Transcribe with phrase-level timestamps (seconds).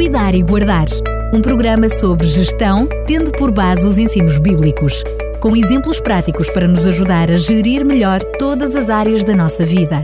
[0.00, 0.86] Cuidar e Guardar.
[1.30, 5.04] Um programa sobre gestão, tendo por base os ensinos bíblicos,
[5.42, 10.02] com exemplos práticos para nos ajudar a gerir melhor todas as áreas da nossa vida.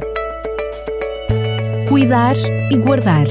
[1.89, 2.37] Cuidar
[2.71, 3.27] e Guardar.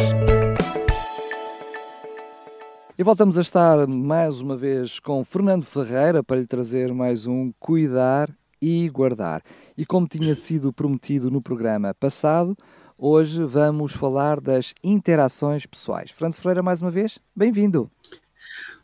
[2.98, 7.54] E voltamos a estar mais uma vez com Fernando Ferreira para lhe trazer mais um
[7.60, 8.28] Cuidar
[8.60, 9.44] e Guardar.
[9.78, 12.58] E como tinha sido prometido no programa passado,
[12.98, 16.12] Hoje vamos falar das interações pessoais.
[16.12, 17.92] Fernando Ferreira, mais uma vez, bem-vindo.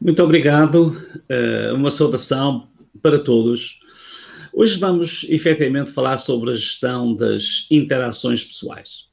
[0.02, 2.68] Muito obrigado, eh, uma saudação
[3.02, 3.80] para todos.
[4.54, 9.06] Hoje vamos efetivamente falar sobre a gestão das interações pessoais.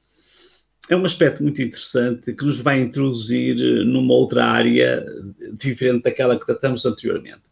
[0.90, 3.54] É um aspecto muito interessante que nos vai introduzir
[3.86, 5.06] numa outra área
[5.52, 7.42] diferente daquela que tratamos anteriormente.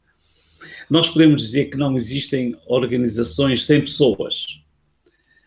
[0.91, 4.66] Nós podemos dizer que não existem organizações sem pessoas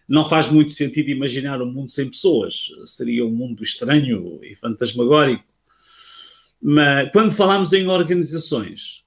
[0.09, 2.71] não faz muito sentido imaginar um mundo sem pessoas.
[2.87, 5.43] Seria um mundo estranho e fantasmagórico.
[6.59, 9.03] Mas quando falamos em organizações,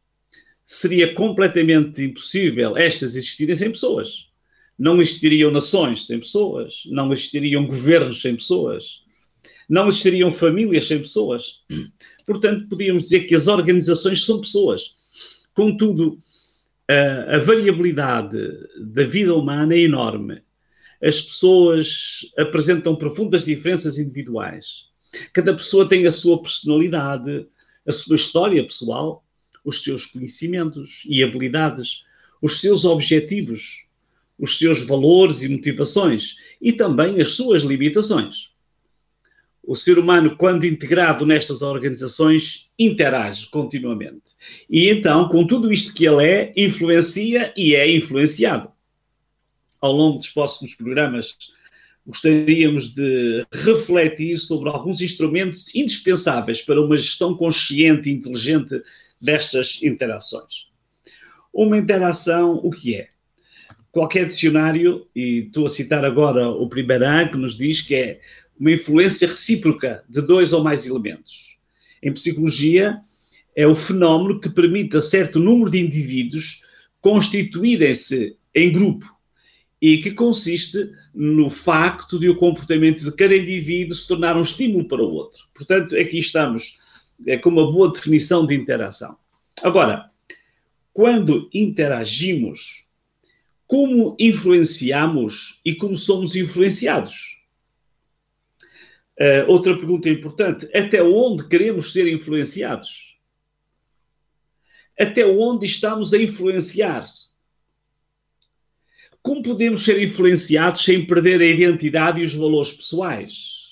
[0.64, 4.28] seria completamente impossível estas existirem sem pessoas.
[4.78, 9.03] Não existiriam nações sem pessoas, não existiriam governos sem pessoas,
[9.69, 11.62] não existiriam famílias sem pessoas.
[12.25, 14.94] Portanto, podíamos dizer que as organizações são pessoas.
[15.53, 16.22] Contudo,
[16.89, 18.39] a, a variabilidade
[18.81, 20.42] da vida humana é enorme
[21.03, 24.84] as pessoas apresentam profundas diferenças individuais.
[25.33, 27.47] Cada pessoa tem a sua personalidade,
[27.84, 29.25] a sua história pessoal,
[29.64, 32.03] os seus conhecimentos e habilidades,
[32.41, 33.86] os seus objetivos,
[34.39, 38.50] os seus valores e motivações e também as suas limitações.
[39.62, 44.22] O ser humano, quando integrado nestas organizações, interage continuamente.
[44.69, 48.72] E então, com tudo isto que ele é, influencia e é influenciado
[49.83, 51.36] ao longo dos próximos programas,
[52.06, 58.80] gostaríamos de refletir sobre alguns instrumentos indispensáveis para uma gestão consciente e inteligente
[59.20, 60.69] destas interações.
[61.53, 63.09] Uma interação, o que é?
[63.91, 68.21] Qualquer dicionário, e estou a citar agora o primeiro ano, que nos diz que é
[68.59, 71.59] uma influência recíproca de dois ou mais elementos.
[72.03, 73.00] Em psicologia,
[73.54, 76.62] é o fenómeno que permite a certo número de indivíduos
[77.00, 79.12] constituírem-se em grupo
[79.82, 84.87] e que consiste no facto de o comportamento de cada indivíduo se tornar um estímulo
[84.87, 85.48] para o outro.
[85.53, 86.78] Portanto, aqui estamos
[87.26, 89.16] é, com uma boa definição de interação.
[89.60, 90.09] Agora,
[90.92, 92.87] quando interagimos,
[93.66, 97.41] como influenciamos e como somos influenciados?
[99.19, 103.19] Uh, outra pergunta importante: até onde queremos ser influenciados?
[104.98, 107.04] Até onde estamos a influenciar?
[109.22, 113.69] Como podemos ser influenciados sem perder a identidade e os valores pessoais?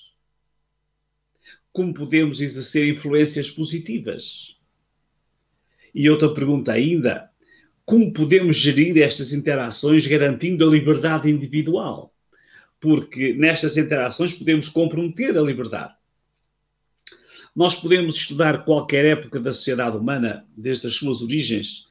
[1.72, 4.56] Como podemos exercer influências positivas?
[5.92, 7.30] E outra pergunta ainda:
[7.84, 12.14] como podemos gerir estas interações garantindo a liberdade individual?
[12.78, 15.94] Porque nestas interações podemos comprometer a liberdade.
[17.54, 21.88] Nós podemos estudar qualquer época da sociedade humana, desde as suas origens,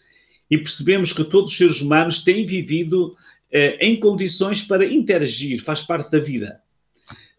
[0.50, 3.16] e percebemos que todos os seres humanos têm vivido
[3.52, 6.62] em condições para interagir, faz parte da vida.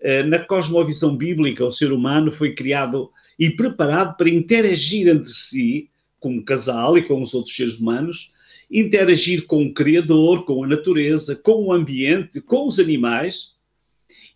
[0.00, 5.90] Eh, na cosmovisão bíblica, o ser humano foi criado e preparado para interagir entre si,
[6.18, 8.32] como casal e com os outros seres humanos,
[8.70, 13.54] interagir com o Criador, com a natureza, com o ambiente, com os animais,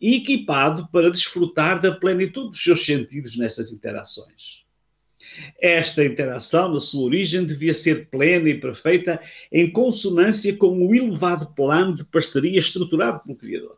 [0.00, 4.63] e equipado para desfrutar da plenitude dos seus sentidos nestas interações.
[5.60, 11.46] Esta interação, na sua origem, devia ser plena e perfeita, em consonância com o elevado
[11.54, 13.76] plano de parceria estruturado pelo Criador.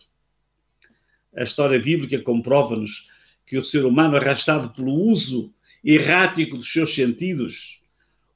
[1.37, 3.09] A história bíblica comprova-nos
[3.47, 5.53] que o ser humano, arrastado pelo uso
[5.85, 7.83] errático dos seus sentidos,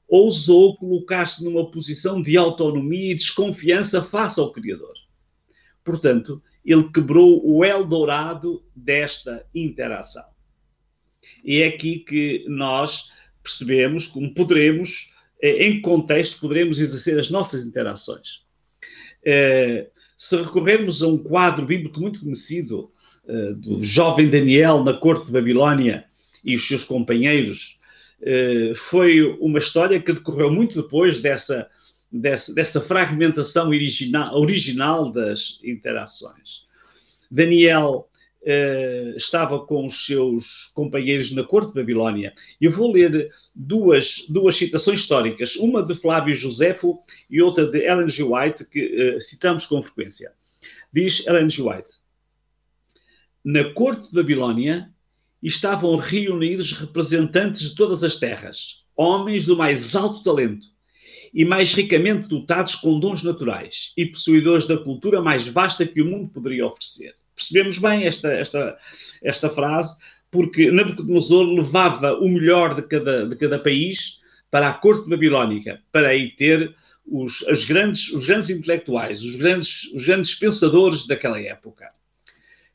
[0.07, 4.93] ousou colocar-se numa posição de autonomia e desconfiança face ao Criador.
[5.83, 10.30] Portanto, ele quebrou o Eldorado desta interação.
[11.43, 13.11] E é aqui que nós
[13.43, 18.41] percebemos como poderemos, eh, em contexto, poderemos exercer as nossas interações.
[19.23, 22.91] Eh, se recorrermos a um quadro bíblico muito conhecido
[23.27, 26.05] eh, do jovem Daniel na corte de Babilónia
[26.43, 27.79] e os seus companheiros,
[28.75, 31.67] foi uma história que decorreu muito depois dessa,
[32.11, 36.67] dessa, dessa fragmentação original, original das interações.
[37.31, 38.10] Daniel
[38.43, 42.33] Uh, estava com os seus companheiros na corte de Babilónia.
[42.59, 46.99] Eu vou ler duas, duas citações históricas, uma de Flávio Josefo
[47.29, 48.23] e outra de Ellen G.
[48.23, 50.33] White, que uh, citamos com frequência.
[50.91, 51.61] Diz Ellen G.
[51.61, 51.89] White:
[53.45, 54.91] Na corte de Babilónia,
[55.41, 60.67] estavam reunidos representantes de todas as terras, homens do mais alto talento
[61.33, 66.05] e mais ricamente dotados com dons naturais e possuidores da cultura mais vasta que o
[66.05, 67.13] mundo poderia oferecer.
[67.35, 68.77] Percebemos bem esta, esta,
[69.23, 69.97] esta frase,
[70.29, 76.09] porque Nabucodonosor levava o melhor de cada, de cada país para a corte babilónica, para
[76.09, 76.75] aí ter
[77.05, 81.89] os, os, grandes, os grandes intelectuais, os grandes, os grandes pensadores daquela época.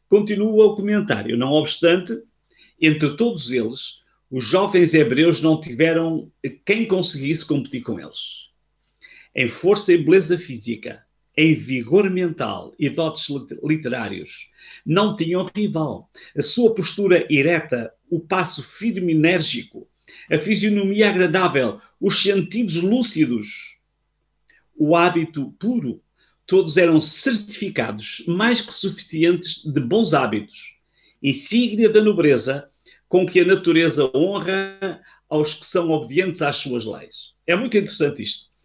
[0.09, 1.37] Continua o comentário.
[1.37, 2.19] Não obstante,
[2.81, 6.31] entre todos eles, os jovens hebreus não tiveram
[6.65, 8.46] quem conseguisse competir com eles.
[9.39, 11.05] Em força e beleza física,
[11.37, 13.27] em vigor mental e dotes
[13.63, 14.51] literários,
[14.85, 16.11] não tinham rival.
[16.35, 19.87] A sua postura ereta, o passo firme e enérgico,
[20.33, 23.79] a fisionomia agradável, os sentidos lúcidos,
[24.75, 26.03] o hábito puro,
[26.47, 30.79] todos eram certificados mais que suficientes de bons hábitos,
[31.23, 32.71] insígnia da nobreza
[33.07, 37.35] com que a natureza honra aos que são obedientes às suas leis.
[37.47, 38.56] É muito interessante isto.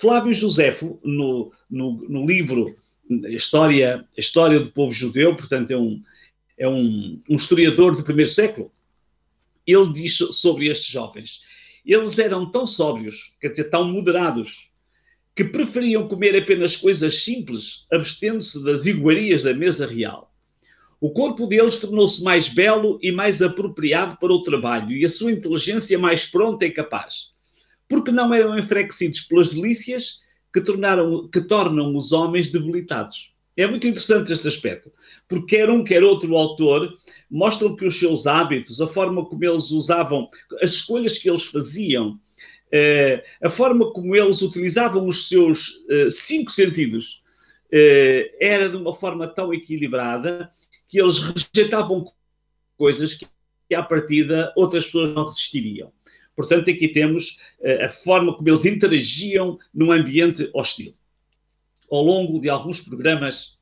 [0.00, 2.74] Flávio Josefo, no, no, no livro
[3.28, 6.02] História, História do Povo Judeu, portanto, é um,
[6.56, 8.72] é um, um historiador do primeiro século,
[9.66, 11.42] ele diz sobre estes jovens:
[11.84, 14.70] eles eram tão sóbrios, quer dizer, tão moderados,
[15.36, 20.34] que preferiam comer apenas coisas simples, abstendo-se das iguarias da mesa real.
[20.98, 25.32] O corpo deles tornou-se mais belo e mais apropriado para o trabalho e a sua
[25.32, 27.34] inteligência mais pronta e capaz,
[27.90, 30.20] porque não eram enfraquecidos pelas delícias
[30.54, 33.34] que, tornaram, que tornam os homens debilitados.
[33.56, 34.92] É muito interessante este aspecto,
[35.28, 36.96] porque quer um, quer outro autor
[37.28, 40.30] mostram que os seus hábitos, a forma como eles usavam,
[40.62, 42.18] as escolhas que eles faziam,
[42.72, 47.24] eh, a forma como eles utilizavam os seus eh, cinco sentidos
[47.72, 50.48] eh, era de uma forma tão equilibrada
[50.88, 52.04] que eles rejeitavam
[52.76, 53.26] coisas que,
[53.74, 55.92] à partida outras pessoas não resistiriam.
[56.40, 57.38] Portanto, aqui temos
[57.84, 60.94] a forma como eles interagiam num ambiente hostil.
[61.90, 63.58] Ao longo de alguns programas,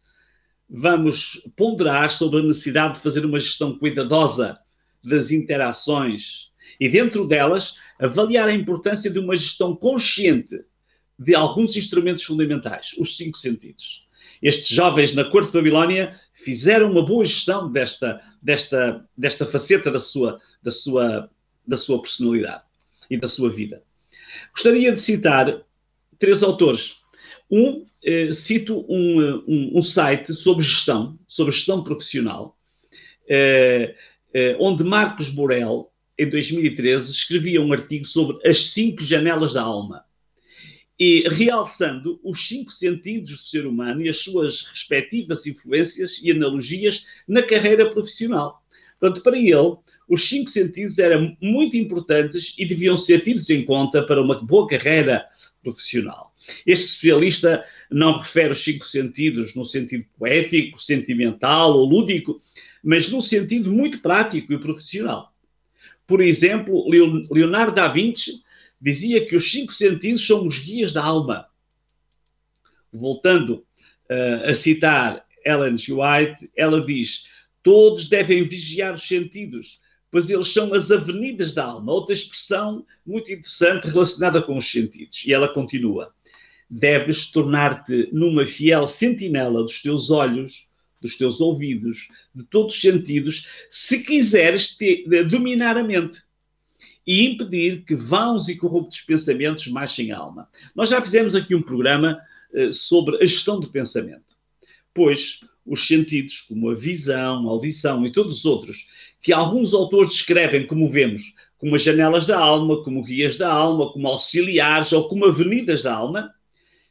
[0.70, 4.60] vamos ponderar sobre a necessidade de fazer uma gestão cuidadosa
[5.02, 10.64] das interações e, dentro delas, avaliar a importância de uma gestão consciente
[11.18, 14.06] de alguns instrumentos fundamentais, os cinco sentidos.
[14.40, 19.98] Estes jovens na corte de Babilónia fizeram uma boa gestão desta, desta, desta faceta da
[19.98, 21.28] sua, da, sua,
[21.66, 22.67] da sua personalidade
[23.10, 23.82] e da sua vida.
[24.52, 25.62] Gostaria de citar
[26.18, 27.00] três autores.
[27.50, 32.56] Um, eh, cito um, um, um, site sobre gestão, sobre gestão profissional,
[33.28, 33.94] eh,
[34.34, 40.04] eh, onde Marcos Borel em 2013, escrevia um artigo sobre as cinco janelas da alma
[40.98, 47.06] e realçando os cinco sentidos do ser humano e as suas respectivas influências e analogias
[47.26, 48.60] na carreira profissional.
[48.98, 49.76] Portanto, para ele,
[50.08, 54.66] os cinco sentidos eram muito importantes e deviam ser tidos em conta para uma boa
[54.66, 55.24] carreira
[55.62, 56.34] profissional.
[56.66, 62.40] Este especialista não refere os cinco sentidos no sentido poético, sentimental ou lúdico,
[62.82, 65.32] mas no sentido muito prático e profissional.
[66.06, 66.88] Por exemplo,
[67.30, 68.42] Leonardo da Vinci
[68.80, 71.46] dizia que os cinco sentidos são os guias da alma.
[72.92, 73.66] Voltando
[74.10, 75.92] uh, a citar Ellen G.
[75.92, 77.28] White, ela diz:
[77.68, 79.78] todos devem vigiar os sentidos,
[80.10, 81.92] pois eles são as avenidas da alma.
[81.92, 85.22] Outra expressão muito interessante relacionada com os sentidos.
[85.26, 86.10] E ela continua:
[86.70, 90.66] deves tornar-te numa fiel sentinela dos teus olhos
[90.98, 96.22] dos teus ouvidos, de todos os sentidos, se quiseres te, dominar a mente
[97.06, 100.48] e impedir que vãos e corruptos pensamentos marchem a alma.
[100.74, 102.18] Nós já fizemos aqui um programa
[102.52, 104.34] uh, sobre a gestão do pensamento,
[104.92, 108.88] pois os sentidos, como a visão, a audição e todos os outros,
[109.22, 113.92] que alguns autores descrevem, como vemos, como as janelas da alma, como guias da alma,
[113.92, 116.32] como auxiliares ou como avenidas da alma,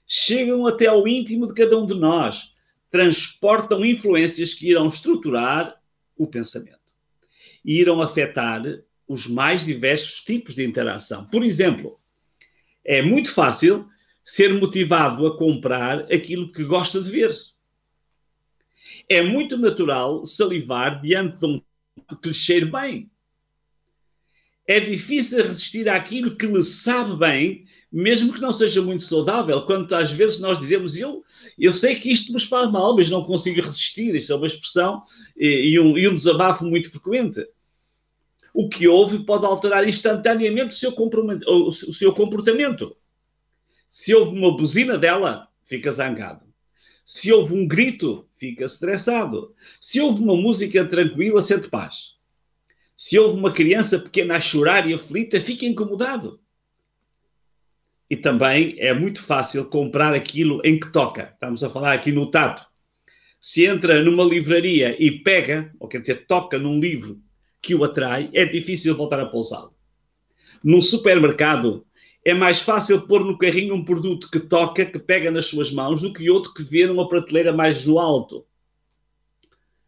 [0.05, 2.55] chegam até ao íntimo de cada um de nós
[2.89, 5.75] transportam influências que irão estruturar
[6.17, 6.77] o pensamento
[7.63, 8.63] e irão afetar
[9.07, 11.25] os mais diversos tipos de interação.
[11.25, 11.99] Por exemplo,
[12.83, 13.87] é muito fácil
[14.23, 17.31] ser motivado a comprar aquilo que gosta de ver.
[19.09, 21.61] É muito natural salivar diante de um
[22.21, 23.09] que lhe cheire bem.
[24.65, 29.93] É difícil resistir àquilo que lhe sabe bem mesmo que não seja muito saudável, quando
[29.95, 31.23] às vezes nós dizemos eu,
[31.57, 35.03] eu sei que isto nos faz mal, mas não consigo resistir, isto é uma expressão
[35.35, 37.47] e, e, um, e um desabafo muito frequente.
[38.53, 42.95] O que houve pode alterar instantaneamente o seu, o seu comportamento.
[43.89, 46.46] Se houve uma buzina dela, fica zangado.
[47.07, 49.55] Se houve um grito, fica estressado.
[49.79, 52.17] Se houve uma música tranquila, sente paz.
[52.97, 56.41] Se houve uma criança pequena a chorar e aflita, fica incomodado.
[58.09, 61.31] E também é muito fácil comprar aquilo em que toca.
[61.33, 62.67] Estamos a falar aqui no tato.
[63.39, 67.21] Se entra numa livraria e pega, ou quer dizer, toca num livro
[67.61, 69.73] que o atrai, é difícil voltar a pousá-lo.
[70.61, 71.86] Num supermercado,
[72.27, 76.01] é mais fácil pôr no carrinho um produto que toca, que pega nas suas mãos,
[76.01, 78.45] do que outro que vê numa prateleira mais no alto.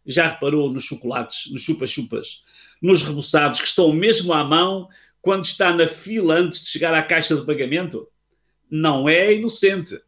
[0.05, 2.41] Já reparou nos chocolates, nos chupa-chupas,
[2.81, 4.87] nos reboçados que estão mesmo à mão
[5.21, 8.07] quando está na fila antes de chegar à caixa de pagamento?
[8.71, 9.99] Não é inocente.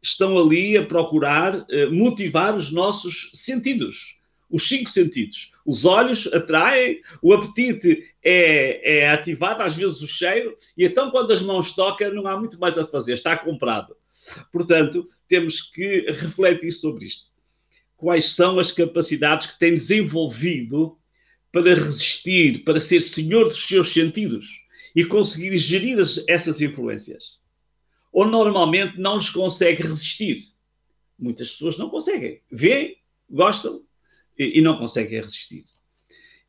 [0.00, 4.16] Estão ali a procurar eh, motivar os nossos sentidos,
[4.48, 5.50] os cinco sentidos.
[5.66, 11.32] Os olhos atraem, o apetite é, é ativado, às vezes o cheiro, e então quando
[11.32, 13.96] as mãos tocam, não há muito mais a fazer, está comprado.
[14.52, 17.30] Portanto, temos que refletir sobre isto.
[17.96, 20.98] Quais são as capacidades que tem desenvolvido
[21.52, 27.38] para resistir, para ser senhor dos seus sentidos e conseguir gerir as, essas influências?
[28.12, 30.48] Ou normalmente não lhes consegue resistir?
[31.18, 32.40] Muitas pessoas não conseguem.
[32.50, 32.96] Vêem,
[33.28, 33.84] gostam
[34.38, 35.64] e, e não conseguem resistir.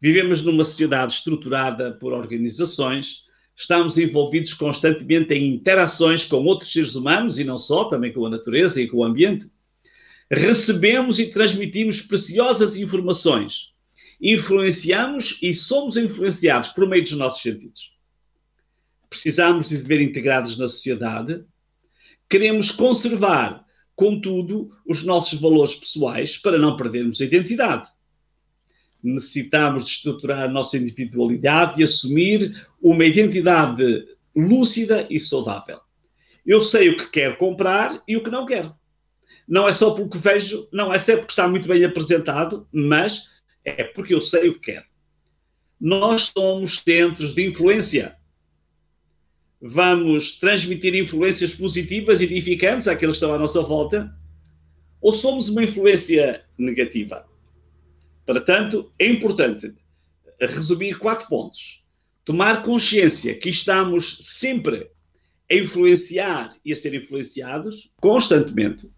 [0.02, 7.38] Vivemos numa sociedade estruturada por organizações, estamos envolvidos constantemente em interações com outros seres humanos
[7.38, 9.46] e não só, também com a natureza e com o ambiente.
[10.32, 13.74] Recebemos e transmitimos preciosas informações,
[14.20, 17.92] influenciamos e somos influenciados por meio dos nossos sentidos.
[19.08, 21.44] Precisamos de viver integrados na sociedade,
[22.28, 23.64] queremos conservar,
[23.96, 27.88] contudo, os nossos valores pessoais para não perdermos a identidade
[29.04, 35.80] necessitamos de estruturar a nossa individualidade e assumir uma identidade lúcida e saudável.
[36.46, 38.74] Eu sei o que quero comprar e o que não quero.
[39.48, 43.30] Não é só porque vejo, não é sempre porque está muito bem apresentado, mas
[43.64, 44.86] é porque eu sei o que quero.
[45.80, 48.16] Nós somos centros de influência.
[49.60, 54.16] Vamos transmitir influências positivas e edificantes àqueles que estão à nossa volta,
[55.00, 57.26] ou somos uma influência negativa?
[58.26, 59.74] Portanto, é importante
[60.40, 61.84] resumir quatro pontos.
[62.24, 64.90] Tomar consciência que estamos sempre
[65.50, 68.90] a influenciar e a ser influenciados constantemente.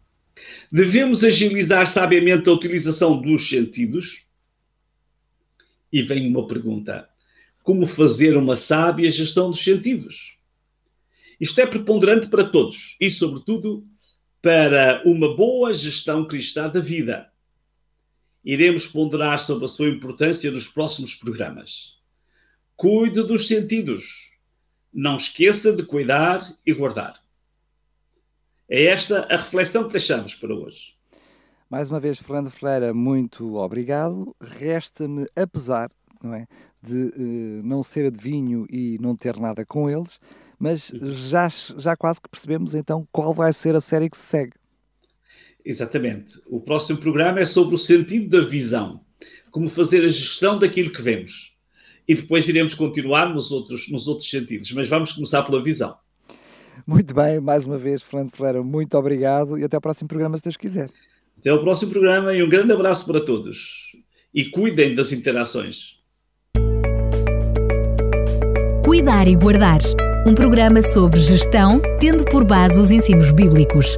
[0.72, 4.26] Devemos agilizar sabiamente a utilização dos sentidos.
[5.92, 7.08] E vem uma pergunta:
[7.62, 10.38] como fazer uma sábia gestão dos sentidos?
[11.40, 13.86] Isto é preponderante para todos e, sobretudo,
[14.42, 17.33] para uma boa gestão cristã da vida
[18.44, 21.98] iremos ponderar sobre a sua importância nos próximos programas.
[22.76, 24.32] Cuide dos sentidos.
[24.94, 27.22] Não esqueça de cuidar e guardar.
[28.70, 30.94] É esta a reflexão que deixamos para hoje.
[31.70, 34.36] Mais uma vez, Fernando Ferreira, muito obrigado.
[34.40, 35.90] Resta-me, apesar
[36.24, 36.48] não é,
[36.82, 40.20] de uh, não ser adivinho e não ter nada com eles,
[40.58, 44.54] mas já, já quase que percebemos então qual vai ser a série que se segue.
[45.66, 46.40] Exatamente.
[46.48, 49.02] O próximo programa é sobre o sentido da visão,
[49.50, 51.54] como fazer a gestão daquilo que vemos.
[52.08, 55.96] E depois iremos continuar nos outros, nos outros sentidos, mas vamos começar pela visão.
[56.86, 60.44] Muito bem, mais uma vez, Fernando Ferreira, muito obrigado e até ao próximo programa, se
[60.44, 60.90] Deus quiser.
[61.38, 63.94] Até ao próximo programa e um grande abraço para todos.
[64.34, 66.00] E cuidem das interações.
[68.84, 69.80] Cuidar e Guardar
[70.26, 73.98] um programa sobre gestão, tendo por base os ensinos bíblicos